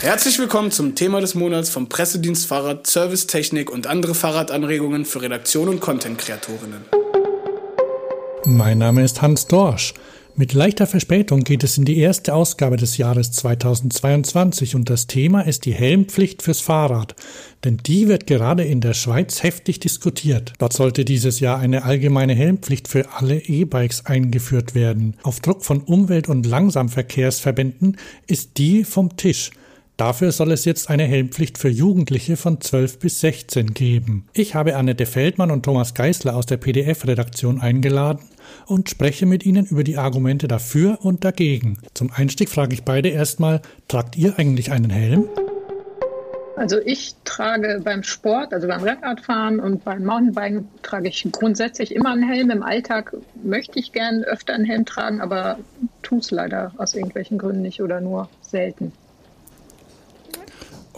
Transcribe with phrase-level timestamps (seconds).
[0.00, 5.68] Herzlich willkommen zum Thema des Monats vom Pressedienst Fahrrad, Servicetechnik und andere Fahrradanregungen für Redaktion
[5.68, 6.84] und Content-Kreatorinnen.
[8.44, 9.94] Mein Name ist Hans Dorsch.
[10.36, 15.40] Mit leichter Verspätung geht es in die erste Ausgabe des Jahres 2022 und das Thema
[15.40, 17.16] ist die Helmpflicht fürs Fahrrad,
[17.64, 20.52] denn die wird gerade in der Schweiz heftig diskutiert.
[20.58, 25.16] Dort sollte dieses Jahr eine allgemeine Helmpflicht für alle E-Bikes eingeführt werden.
[25.24, 27.96] Auf Druck von Umwelt- und Langsamverkehrsverbänden
[28.28, 29.50] ist die vom Tisch.
[29.98, 34.28] Dafür soll es jetzt eine Helmpflicht für Jugendliche von 12 bis 16 geben.
[34.32, 38.20] Ich habe Annette Feldmann und Thomas Geisler aus der PDF-Redaktion eingeladen
[38.66, 41.78] und spreche mit Ihnen über die Argumente dafür und dagegen.
[41.94, 45.28] Zum Einstieg frage ich beide erstmal, tragt ihr eigentlich einen Helm?
[46.54, 52.12] Also ich trage beim Sport, also beim Rennradfahren und beim Mountainbiken trage ich grundsätzlich immer
[52.12, 52.50] einen Helm.
[52.50, 55.58] Im Alltag möchte ich gern öfter einen Helm tragen, aber
[56.02, 58.92] tue es leider aus irgendwelchen Gründen nicht oder nur selten.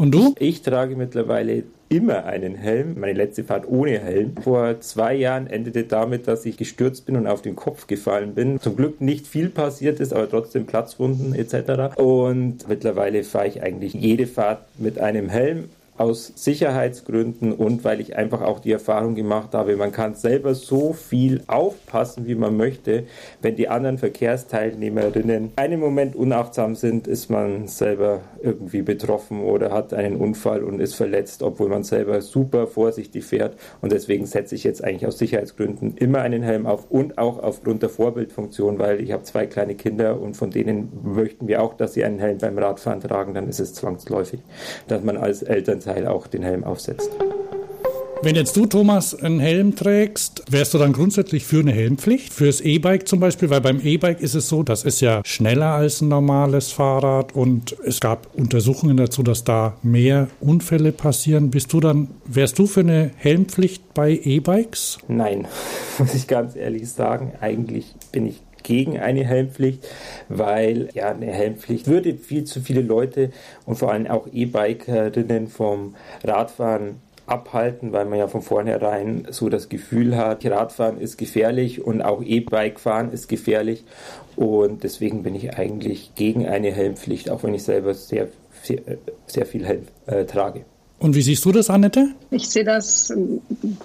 [0.00, 0.34] Und du?
[0.38, 2.98] Ich trage mittlerweile immer einen Helm.
[2.98, 4.32] Meine letzte Fahrt ohne Helm.
[4.42, 8.58] Vor zwei Jahren endete damit, dass ich gestürzt bin und auf den Kopf gefallen bin.
[8.60, 11.98] Zum Glück nicht viel passiert ist, aber trotzdem Platzwunden etc.
[11.98, 15.68] Und mittlerweile fahre ich eigentlich jede Fahrt mit einem Helm
[16.00, 20.94] aus Sicherheitsgründen und weil ich einfach auch die Erfahrung gemacht habe, man kann selber so
[20.94, 23.04] viel aufpassen, wie man möchte.
[23.42, 29.92] Wenn die anderen Verkehrsteilnehmerinnen einen Moment unachtsam sind, ist man selber irgendwie betroffen oder hat
[29.92, 33.58] einen Unfall und ist verletzt, obwohl man selber super vorsichtig fährt.
[33.82, 37.82] Und deswegen setze ich jetzt eigentlich aus Sicherheitsgründen immer einen Helm auf und auch aufgrund
[37.82, 41.92] der Vorbildfunktion, weil ich habe zwei kleine Kinder und von denen möchten wir auch, dass
[41.92, 43.34] sie einen Helm beim Radfahren tragen.
[43.34, 44.40] Dann ist es zwangsläufig,
[44.88, 47.10] dass man als Elternteil Teil auch den Helm aufsetzt.
[48.22, 52.34] Wenn jetzt du, Thomas, einen Helm trägst, wärst du dann grundsätzlich für eine Helmpflicht?
[52.34, 53.48] Fürs E-Bike zum Beispiel?
[53.48, 57.74] Weil beim E-Bike ist es so, das ist ja schneller als ein normales Fahrrad und
[57.82, 61.50] es gab Untersuchungen dazu, dass da mehr Unfälle passieren.
[61.50, 64.98] Bist du dann, wärst du für eine Helmpflicht bei E-Bikes?
[65.08, 65.48] Nein,
[65.98, 67.32] muss ich ganz ehrlich sagen.
[67.40, 69.84] Eigentlich bin ich gegen eine Helmpflicht,
[70.28, 73.30] weil ja eine Helmpflicht würde viel zu viele Leute
[73.66, 79.68] und vor allem auch E-Bikerinnen vom Radfahren abhalten, weil man ja von vornherein so das
[79.68, 83.84] Gefühl hat, Radfahren ist gefährlich und auch E-Bike fahren ist gefährlich
[84.36, 88.28] und deswegen bin ich eigentlich gegen eine Helmpflicht, auch wenn ich selber sehr,
[88.62, 88.78] sehr,
[89.26, 90.64] sehr viel Helm äh, trage.
[91.00, 92.10] Und wie siehst du das, Annette?
[92.30, 93.10] Ich sehe das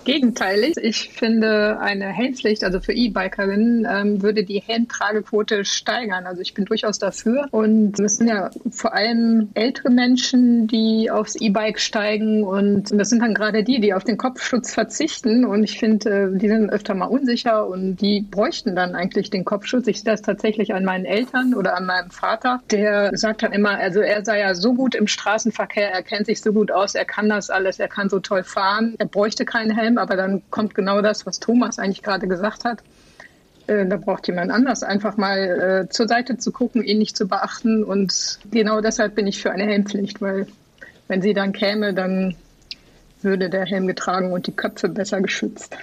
[0.04, 0.76] gegenteilig.
[0.82, 6.26] Ich finde, eine Helmpflicht, also für E-Bikerinnen, ähm, würde die Helmtragequote steigern.
[6.26, 7.48] Also ich bin durchaus dafür.
[7.52, 12.44] Und es sind ja vor allem ältere Menschen, die aufs E-Bike steigen.
[12.44, 15.46] Und das sind dann gerade die, die auf den Kopfschutz verzichten.
[15.46, 19.46] Und ich finde, äh, die sind öfter mal unsicher und die bräuchten dann eigentlich den
[19.46, 19.88] Kopfschutz.
[19.88, 22.62] Ich sehe das tatsächlich an meinen Eltern oder an meinem Vater.
[22.72, 26.42] Der sagt dann immer, also er sei ja so gut im Straßenverkehr, er kennt sich
[26.42, 29.70] so gut aus, er kann das alles, er kann so toll fahren, er bräuchte keinen
[29.72, 32.80] Helm, aber dann kommt genau das, was Thomas eigentlich gerade gesagt hat.
[33.68, 37.28] Äh, da braucht jemand anders einfach mal äh, zur Seite zu gucken, ihn nicht zu
[37.28, 37.84] beachten.
[37.84, 40.48] Und genau deshalb bin ich für eine Helmpflicht, weil
[41.08, 42.36] wenn sie dann käme, dann
[43.22, 45.78] würde der Helm getragen und die Köpfe besser geschützt.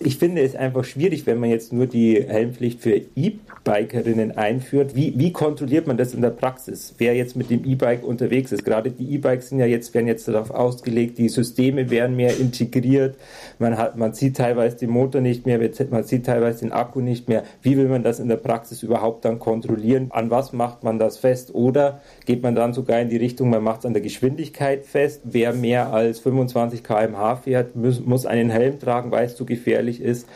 [0.00, 4.94] Ich finde es einfach schwierig, wenn man jetzt nur die Helmpflicht für E-Bikerinnen einführt.
[4.94, 6.94] Wie, wie kontrolliert man das in der Praxis?
[6.98, 8.64] Wer jetzt mit dem E-Bike unterwegs ist?
[8.64, 13.16] Gerade die E-Bikes sind ja jetzt, werden jetzt darauf ausgelegt, die Systeme werden mehr integriert.
[13.58, 15.58] Man hat, man sieht teilweise den Motor nicht mehr,
[15.90, 17.42] man sieht teilweise den Akku nicht mehr.
[17.62, 20.08] Wie will man das in der Praxis überhaupt dann kontrollieren?
[20.10, 21.52] An was macht man das fest?
[21.56, 25.22] Oder geht man dann sogar in die Richtung, man macht es an der Geschwindigkeit fest?
[25.24, 29.87] Wer mehr als 25 kmh fährt, muss, muss einen Helm tragen, weil es zu gefährlich
[29.88, 30.26] gefährlich ist.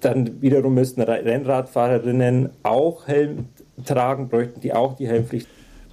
[0.00, 3.46] Dann wiederum müssten Rennradfahrerinnen auch Helm
[3.84, 5.46] tragen, bräuchten die auch die Helmpflicht.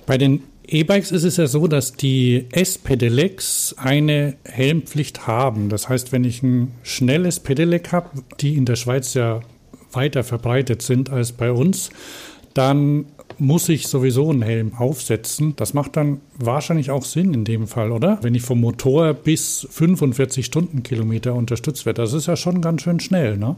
[0.07, 5.69] Bei den E-Bikes ist es ja so, dass die S-Pedelecs eine Helmpflicht haben.
[5.69, 9.41] Das heißt, wenn ich ein schnelles Pedelec habe, die in der Schweiz ja
[9.91, 11.89] weiter verbreitet sind als bei uns,
[12.53, 13.06] dann
[13.39, 15.56] muss ich sowieso einen Helm aufsetzen.
[15.56, 18.19] Das macht dann wahrscheinlich auch Sinn in dem Fall, oder?
[18.21, 23.00] Wenn ich vom Motor bis 45 Stundenkilometer unterstützt werde, das ist ja schon ganz schön
[23.00, 23.56] schnell, ne?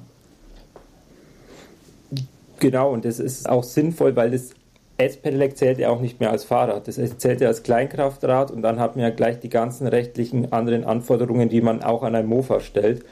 [2.60, 4.52] Genau, und das ist auch sinnvoll, weil das
[4.98, 6.88] S-Pedelec zählt ja auch nicht mehr als Fahrrad.
[6.88, 10.84] Das zählt ja als Kleinkraftrad und dann hat man ja gleich die ganzen rechtlichen anderen
[10.84, 13.04] Anforderungen, die man auch an ein Mofa stellt.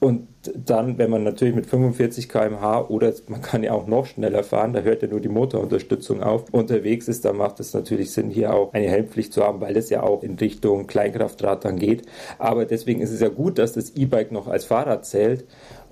[0.00, 4.44] Und dann, wenn man natürlich mit 45 km/h oder man kann ja auch noch schneller
[4.44, 8.30] fahren, da hört ja nur die Motorunterstützung auf, unterwegs ist, dann macht es natürlich Sinn,
[8.30, 12.02] hier auch eine Helmpflicht zu haben, weil es ja auch in Richtung Kleinkraftrad dann geht.
[12.38, 15.44] Aber deswegen ist es ja gut, dass das E-Bike noch als Fahrrad zählt.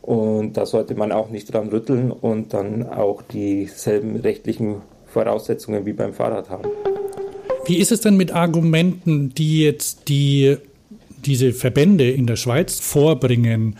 [0.03, 5.95] Und da sollte man auch nicht dran rütteln und dann auch dieselben rechtlichen Voraussetzungen wie
[5.95, 6.69] beim Fahrrad haben.
[7.65, 10.59] Wie ist es denn mit Argumenten, die jetzt die,
[11.27, 13.77] diese Verbände in der Schweiz vorbringen?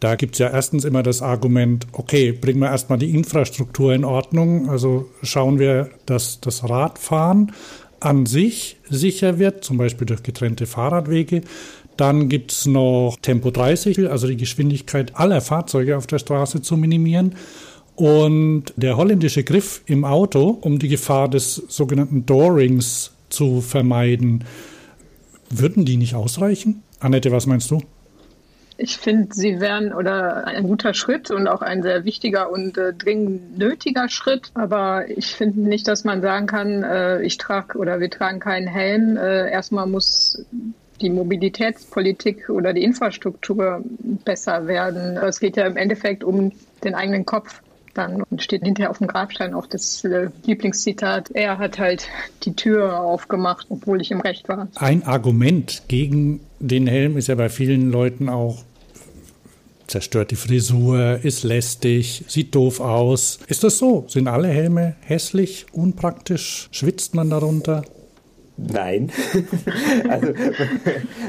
[0.00, 4.04] Da gibt es ja erstens immer das Argument, okay, bringen wir erstmal die Infrastruktur in
[4.04, 4.68] Ordnung.
[4.68, 7.52] Also schauen wir, dass das Radfahren
[8.00, 11.42] an sich sicher wird, zum Beispiel durch getrennte Fahrradwege.
[11.96, 16.76] Dann gibt es noch Tempo 30, also die Geschwindigkeit aller Fahrzeuge auf der Straße zu
[16.76, 17.36] minimieren.
[17.96, 24.44] Und der holländische Griff im Auto, um die Gefahr des sogenannten Doorings zu vermeiden,
[25.58, 26.82] würden die nicht ausreichen?
[27.00, 27.80] Annette, was meinst du?
[28.76, 32.92] Ich finde, sie wären oder ein guter Schritt und auch ein sehr wichtiger und äh,
[32.92, 34.50] dringend nötiger Schritt.
[34.54, 38.66] Aber ich finde nicht, dass man sagen kann, äh, ich trage oder wir tragen keinen
[38.66, 39.16] Helm.
[39.16, 40.44] Äh, erstmal muss
[41.00, 43.82] die Mobilitätspolitik oder die Infrastruktur
[44.24, 45.16] besser werden.
[45.18, 46.52] Es geht ja im Endeffekt um
[46.82, 47.62] den eigenen Kopf
[47.94, 52.08] dann und steht hinterher auf dem Grabstein auch das äh, Lieblingszitat, er hat halt
[52.44, 54.68] die Tür aufgemacht, obwohl ich im Recht war.
[54.76, 58.64] Ein Argument gegen den Helm ist ja bei vielen Leuten auch
[59.86, 63.38] zerstört die Frisur, ist lästig, sieht doof aus.
[63.46, 64.04] Ist das so?
[64.08, 66.68] Sind alle Helme hässlich, unpraktisch?
[66.72, 67.84] Schwitzt man darunter?
[68.56, 69.10] Nein.
[70.08, 70.28] also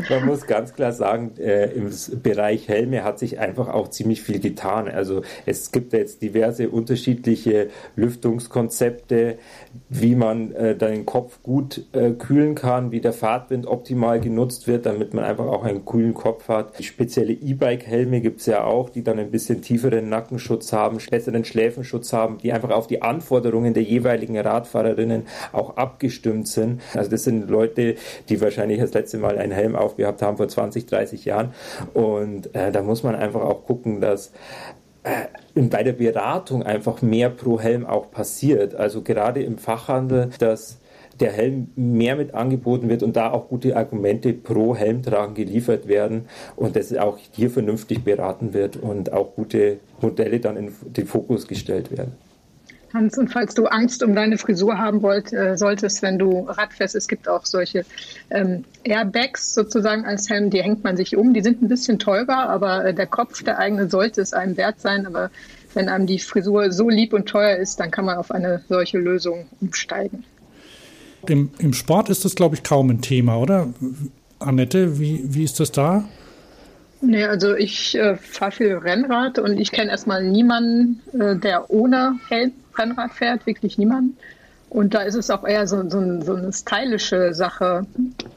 [0.10, 1.90] man muss ganz klar sagen, äh, im
[2.22, 4.88] Bereich Helme hat sich einfach auch ziemlich viel getan.
[4.88, 9.40] Also es gibt jetzt diverse unterschiedliche Lüftungskonzepte,
[9.90, 14.86] wie man äh, den Kopf gut äh, kühlen kann, wie der Fahrtwind optimal genutzt wird,
[14.86, 16.84] damit man einfach auch einen kühlen Kopf hat.
[16.84, 22.14] Spezielle E-Bike-Helme gibt es ja auch, die dann ein bisschen tieferen Nackenschutz haben, besseren Schläfenschutz
[22.14, 25.24] haben, die einfach auf die Anforderungen der jeweiligen Radfahrerinnen
[25.54, 26.82] auch abgestimmt sind.
[26.94, 27.96] Also das sind Leute,
[28.30, 31.54] die wahrscheinlich das letzte Mal einen Helm aufgehabt haben vor 20, 30 Jahren.
[31.94, 34.32] Und äh, da muss man einfach auch gucken, dass
[35.04, 38.76] äh, bei der Beratung einfach mehr pro Helm auch passiert.
[38.76, 40.80] Also gerade im Fachhandel, dass
[41.22, 46.26] der Helm mehr mit angeboten wird und da auch gute Argumente pro Helmtragen geliefert werden
[46.58, 51.48] und dass auch hier vernünftig beraten wird und auch gute Modelle dann in den Fokus
[51.48, 52.18] gestellt werden.
[52.96, 56.72] Hans, und falls du Angst um deine Frisur haben wollt, äh, solltest, wenn du Rad
[56.80, 57.86] es gibt auch solche
[58.32, 61.34] ähm, Airbags sozusagen als Helm, die hängt man sich um.
[61.34, 64.82] Die sind ein bisschen teurer, aber äh, der Kopf, der eigene, sollte es einem wert
[64.82, 65.06] sein.
[65.06, 65.30] Aber
[65.76, 68.98] wenn einem die Frisur so lieb und teuer ist, dann kann man auf eine solche
[68.98, 70.24] Lösung umsteigen.
[71.28, 73.68] Im, im Sport ist das, glaube ich, kaum ein Thema, oder?
[74.40, 76.06] Annette, wie, wie ist das da?
[77.06, 82.20] Nee, also ich äh, fahre viel Rennrad und ich kenne erstmal niemanden, äh, der ohne
[82.30, 84.18] Helm Rennrad fährt, wirklich niemanden.
[84.76, 87.86] Und da ist es auch eher so, so, so, eine stylische Sache.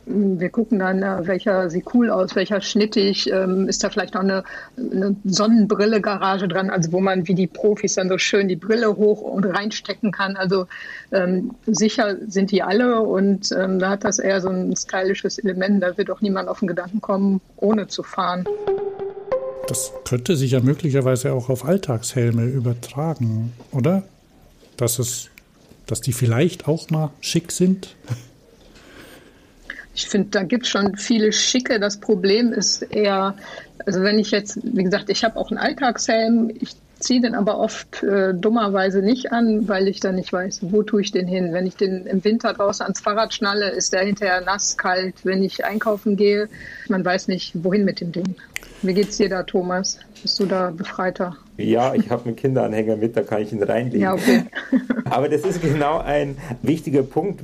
[0.06, 3.28] Wir gucken dann, äh, welcher sieht cool aus, welcher schnittig.
[3.28, 4.44] Ähm, ist da vielleicht noch eine,
[4.76, 9.20] eine Sonnenbrille-Garage dran, also wo man wie die Profis dann so schön die Brille hoch
[9.20, 10.36] und reinstecken kann.
[10.36, 10.68] Also
[11.10, 15.82] ähm, sicher sind die alle und ähm, da hat das eher so ein stylisches Element.
[15.82, 18.46] Da wird auch niemand auf den Gedanken kommen, ohne zu fahren.
[19.66, 24.04] Das könnte sich ja möglicherweise auch auf Alltagshelme übertragen, oder?
[24.76, 25.30] Dass es,
[25.90, 27.96] dass die vielleicht auch mal schick sind.
[29.94, 31.80] Ich finde, da gibt es schon viele schicke.
[31.80, 33.34] Das Problem ist eher,
[33.84, 37.58] also wenn ich jetzt, wie gesagt, ich habe auch einen Alltagshelm, ich ziehe den aber
[37.58, 41.52] oft äh, dummerweise nicht an, weil ich dann nicht weiß, wo tue ich den hin.
[41.52, 45.14] Wenn ich den im Winter draußen ans Fahrrad schnalle, ist der hinterher nass, kalt.
[45.24, 46.48] Wenn ich einkaufen gehe,
[46.88, 48.36] man weiß nicht, wohin mit dem Ding.
[48.82, 49.98] Wie geht's dir da, Thomas?
[50.22, 51.36] Bist du da befreiter?
[51.58, 54.00] Ja, ich habe einen Kinderanhänger mit, da kann ich ihn reinlegen.
[54.00, 54.44] Ja, okay.
[55.10, 57.42] Aber das ist genau ein wichtiger Punkt,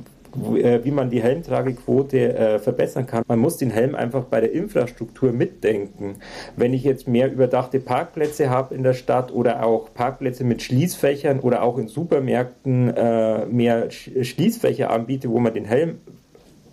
[0.57, 3.25] äh, wie man die Helmtragequote äh, verbessern kann.
[3.27, 6.17] Man muss den Helm einfach bei der Infrastruktur mitdenken.
[6.57, 11.41] Wenn ich jetzt mehr überdachte Parkplätze habe in der Stadt oder auch Parkplätze mit Schließfächern
[11.41, 15.99] oder auch in Supermärkten äh, mehr Schließfächer anbiete, wo man den Helm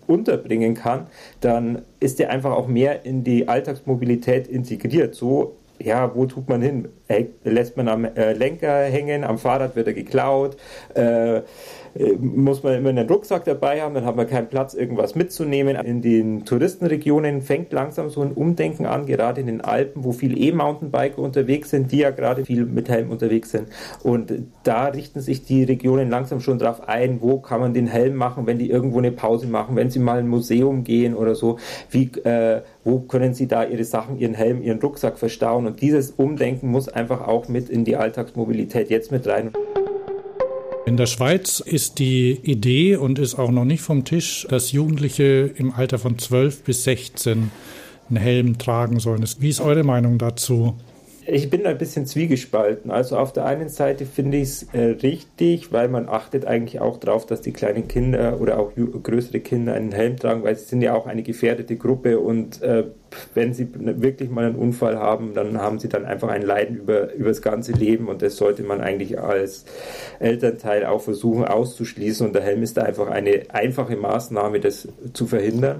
[0.07, 1.07] unterbringen kann,
[1.39, 5.15] dann ist der einfach auch mehr in die Alltagsmobilität integriert.
[5.15, 6.87] So ja, wo tut man hin?
[7.43, 10.57] Lässt man am äh, Lenker hängen, am Fahrrad wird er geklaut,
[10.95, 11.41] äh, äh,
[12.19, 15.75] muss man immer einen Rucksack dabei haben, dann hat man keinen Platz, irgendwas mitzunehmen.
[15.75, 20.41] In den Touristenregionen fängt langsam so ein Umdenken an, gerade in den Alpen, wo viel
[20.41, 23.67] E-Mountainbiker unterwegs sind, die ja gerade viel mit Helm unterwegs sind.
[24.03, 24.33] Und
[24.63, 28.47] da richten sich die Regionen langsam schon darauf ein, wo kann man den Helm machen,
[28.47, 31.57] wenn die irgendwo eine Pause machen, wenn sie mal in ein Museum gehen oder so.
[31.89, 35.67] Wie, äh, wo können sie da ihre Sachen, ihren Helm, ihren Rucksack verstauen?
[35.67, 39.51] Und dieses Umdenken muss einfach auch mit in die Alltagsmobilität jetzt mit rein.
[40.91, 45.49] In der Schweiz ist die Idee und ist auch noch nicht vom Tisch, dass Jugendliche
[45.55, 47.49] im Alter von 12 bis 16
[48.09, 49.23] einen Helm tragen sollen.
[49.39, 50.75] Wie ist eure Meinung dazu?
[51.33, 52.91] Ich bin ein bisschen zwiegespalten.
[52.91, 56.97] Also auf der einen Seite finde ich es äh, richtig, weil man achtet eigentlich auch
[56.97, 60.81] darauf, dass die kleinen Kinder oder auch größere Kinder einen Helm tragen, weil sie sind
[60.81, 62.83] ja auch eine gefährdete Gruppe und äh,
[63.33, 67.13] wenn sie wirklich mal einen Unfall haben, dann haben sie dann einfach ein Leiden über,
[67.13, 69.63] über das ganze Leben und das sollte man eigentlich als
[70.19, 75.27] Elternteil auch versuchen auszuschließen und der Helm ist da einfach eine einfache Maßnahme, das zu
[75.27, 75.79] verhindern.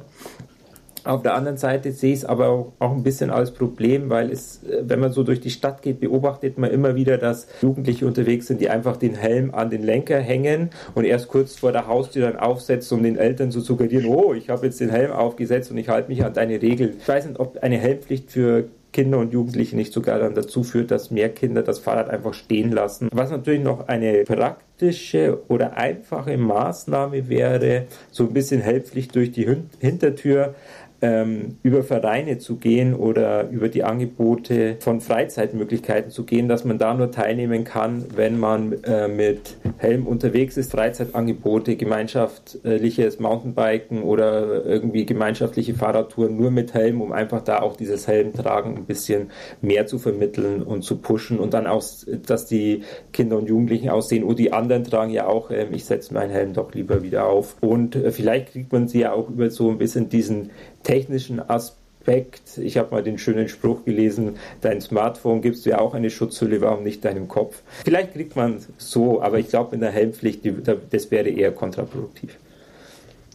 [1.03, 4.31] Auf der anderen Seite sehe ich es aber auch, auch, ein bisschen als Problem, weil
[4.31, 8.05] es, äh, wenn man so durch die Stadt geht, beobachtet man immer wieder, dass Jugendliche
[8.05, 11.87] unterwegs sind, die einfach den Helm an den Lenker hängen und erst kurz vor der
[11.87, 15.71] Haustür dann aufsetzen, um den Eltern zu suggerieren, oh, ich habe jetzt den Helm aufgesetzt
[15.71, 16.95] und ich halte mich an deine Regeln.
[16.99, 20.91] Ich weiß nicht, ob eine Helmpflicht für Kinder und Jugendliche nicht sogar dann dazu führt,
[20.91, 23.09] dass mehr Kinder das Fahrrad einfach stehen lassen.
[23.13, 29.47] Was natürlich noch eine praktische oder einfache Maßnahme wäre, so ein bisschen Helmpflicht durch die
[29.79, 30.55] Hintertür
[31.01, 36.77] ähm, über Vereine zu gehen oder über die Angebote von Freizeitmöglichkeiten zu gehen, dass man
[36.77, 40.71] da nur teilnehmen kann, wenn man äh, mit Helm unterwegs ist.
[40.71, 48.07] Freizeitangebote, gemeinschaftliches Mountainbiken oder irgendwie gemeinschaftliche Fahrradtouren nur mit Helm, um einfach da auch dieses
[48.07, 49.31] Helmtragen ein bisschen
[49.61, 51.83] mehr zu vermitteln und zu pushen und dann auch,
[52.25, 56.13] dass die Kinder und Jugendlichen aussehen, oh, die anderen tragen ja auch, ähm, ich setze
[56.13, 57.55] meinen Helm doch lieber wieder auf.
[57.61, 60.51] Und äh, vielleicht kriegt man sie ja auch über so ein bisschen diesen
[60.83, 62.57] technischen Aspekt.
[62.57, 66.61] Ich habe mal den schönen Spruch gelesen, dein Smartphone gibst du ja auch eine Schutzhülle,
[66.61, 67.61] warum nicht deinem Kopf?
[67.83, 70.41] Vielleicht kriegt man so, aber ich glaube in der Helmpflicht,
[70.89, 72.37] das wäre eher kontraproduktiv.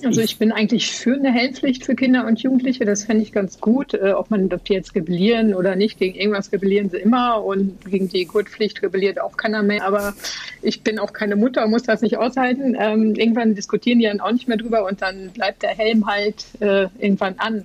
[0.05, 2.85] Also ich bin eigentlich für eine Helmpflicht für Kinder und Jugendliche.
[2.85, 3.95] Das fände ich ganz gut.
[3.95, 7.83] Äh, ob man ob die jetzt rebellieren oder nicht, gegen irgendwas rebellieren sie immer und
[7.91, 9.87] gegen die Gurtpflicht rebelliert auch keiner mehr.
[9.87, 10.15] Aber
[10.61, 12.77] ich bin auch keine Mutter und muss das nicht aushalten.
[12.79, 16.45] Ähm, irgendwann diskutieren die dann auch nicht mehr drüber und dann bleibt der Helm halt
[16.61, 17.65] äh, irgendwann an.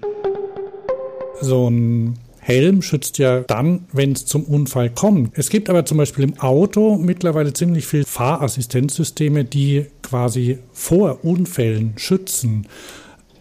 [1.42, 5.38] So ein Helm schützt ja dann, wenn es zum Unfall kommt.
[5.38, 11.94] Es gibt aber zum Beispiel im Auto mittlerweile ziemlich viel Fahrassistenzsysteme, die quasi vor Unfällen
[11.96, 12.68] schützen.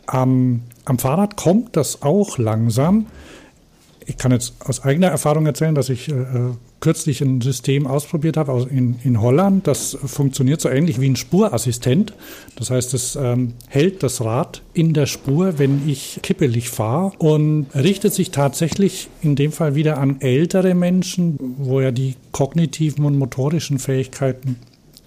[0.06, 3.06] Am, am Fahrrad kommt das auch langsam.
[4.06, 6.14] Ich kann jetzt aus eigener Erfahrung erzählen, dass ich äh,
[6.78, 9.66] kürzlich ein System ausprobiert habe in, in Holland.
[9.66, 12.14] Das funktioniert so ähnlich wie ein Spurassistent.
[12.54, 17.66] Das heißt, es ähm, hält das Rad in der Spur, wenn ich kippelig fahre und
[17.74, 23.18] richtet sich tatsächlich in dem Fall wieder an ältere Menschen, wo ja die kognitiven und
[23.18, 24.56] motorischen Fähigkeiten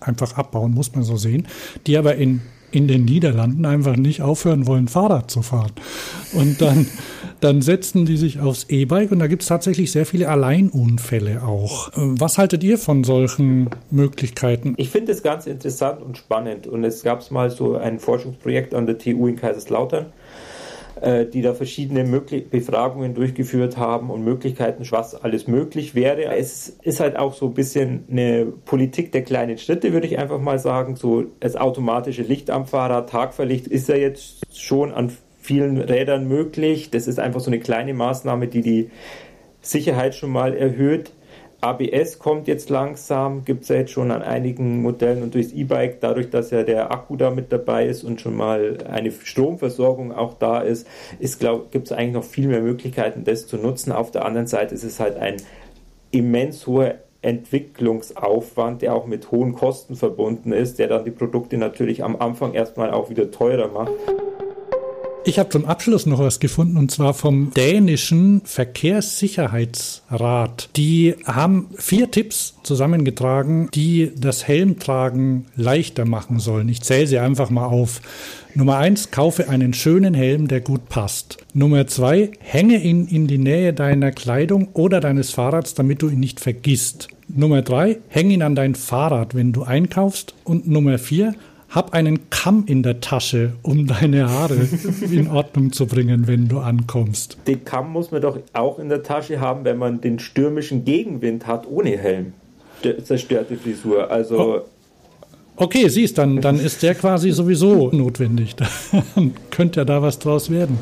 [0.04, 1.48] einfach abbauen, muss man so sehen,
[1.88, 2.42] die aber in
[2.74, 5.72] in den Niederlanden einfach nicht aufhören wollen, Fahrrad zu fahren.
[6.34, 6.88] Und dann,
[7.40, 11.92] dann setzen die sich aufs E-Bike und da gibt es tatsächlich sehr viele Alleinunfälle auch.
[11.94, 14.74] Was haltet ihr von solchen Möglichkeiten?
[14.78, 16.66] Ich finde es ganz interessant und spannend.
[16.66, 20.08] Und es gab mal so ein Forschungsprojekt an der TU in Kaiserslautern
[21.04, 26.24] äh, die da verschiedene Möglich Befragungen durchgeführt haben und Möglichkeiten, was alles möglich wäre.
[26.34, 30.40] Es ist halt auch so ein bisschen eine Politik der kleinen Schritte, würde ich einfach
[30.40, 30.96] mal sagen.
[30.96, 36.90] So das automatische Licht am Fahrrad, Tagverlicht ist ja jetzt schon an vielen Rädern möglich.
[36.90, 38.90] Das ist einfach so eine kleine Maßnahme, die die
[39.62, 41.12] Sicherheit schon mal erhöht.
[41.64, 46.02] ABS kommt jetzt langsam, gibt es ja jetzt schon an einigen Modellen und durchs E-Bike,
[46.02, 50.34] dadurch, dass ja der Akku da mit dabei ist und schon mal eine Stromversorgung auch
[50.34, 50.86] da ist,
[51.20, 51.40] ist
[51.72, 53.94] gibt es eigentlich noch viel mehr Möglichkeiten, das zu nutzen.
[53.94, 55.38] Auf der anderen Seite ist es halt ein
[56.12, 62.04] immens hoher Entwicklungsaufwand, der auch mit hohen Kosten verbunden ist, der dann die Produkte natürlich
[62.04, 63.94] am Anfang erstmal auch wieder teurer macht.
[65.26, 70.68] Ich habe zum Abschluss noch was gefunden und zwar vom dänischen Verkehrssicherheitsrat.
[70.76, 76.68] Die haben vier Tipps zusammengetragen, die das Helmtragen leichter machen sollen.
[76.68, 78.02] Ich zähle sie einfach mal auf.
[78.54, 81.38] Nummer eins, kaufe einen schönen Helm, der gut passt.
[81.54, 86.20] Nummer zwei, hänge ihn in die Nähe deiner Kleidung oder deines Fahrrads, damit du ihn
[86.20, 87.08] nicht vergisst.
[87.30, 90.36] Nummer drei, hänge ihn an dein Fahrrad, wenn du einkaufst.
[90.44, 91.34] Und Nummer vier,
[91.74, 94.68] hab einen Kamm in der Tasche, um deine Haare
[95.10, 97.38] in Ordnung zu bringen, wenn du ankommst.
[97.48, 101.48] Den Kamm muss man doch auch in der Tasche haben, wenn man den stürmischen Gegenwind
[101.48, 102.34] hat ohne Helm.
[103.04, 104.12] Zerstörte Frisur.
[104.12, 104.40] Also.
[104.40, 104.62] Oh.
[105.56, 108.56] Okay, siehst, dann, dann ist der quasi sowieso notwendig.
[109.16, 110.80] Dann könnte ja da was draus werden.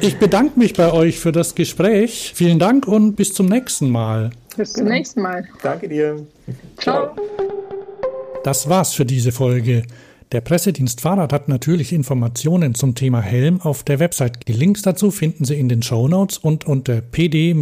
[0.00, 2.32] Ich bedanke mich bei euch für das Gespräch.
[2.36, 4.30] Vielen Dank und bis zum nächsten Mal.
[4.56, 5.44] Bis zum nächsten Mal.
[5.60, 6.24] Danke dir.
[6.76, 7.16] Ciao.
[8.44, 9.84] Das war's für diese Folge.
[10.30, 14.46] Der Pressedienst Fahrrad hat natürlich Informationen zum Thema Helm auf der Website.
[14.46, 17.52] Die Links dazu finden Sie in den Show Notes und unter pd-f.de.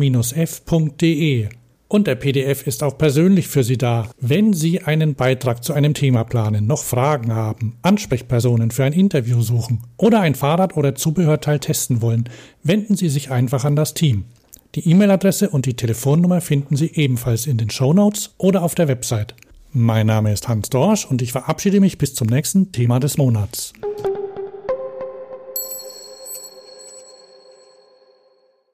[1.86, 4.10] Und der PDF ist auch persönlich für Sie da.
[4.18, 9.40] Wenn Sie einen Beitrag zu einem Thema planen, noch Fragen haben, Ansprechpersonen für ein Interview
[9.40, 12.28] suchen oder ein Fahrrad oder Zubehörteil testen wollen,
[12.64, 14.24] wenden Sie sich einfach an das Team.
[14.74, 18.88] Die E-Mail-Adresse und die Telefonnummer finden Sie ebenfalls in den Show Notes oder auf der
[18.88, 19.36] Website.
[19.74, 23.72] Mein Name ist Hans Dorsch und ich verabschiede mich bis zum nächsten Thema des Monats.